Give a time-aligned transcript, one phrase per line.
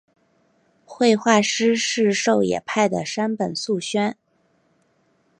[0.83, 4.17] 绘画师事狩野派的山本素轩。